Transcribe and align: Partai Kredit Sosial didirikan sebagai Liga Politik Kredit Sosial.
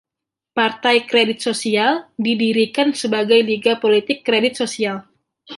Partai 0.59 0.97
Kredit 1.11 1.45
Sosial 1.47 1.93
didirikan 2.27 2.89
sebagai 3.01 3.37
Liga 3.49 3.73
Politik 3.83 4.17
Kredit 4.27 4.55
Sosial. 4.61 4.97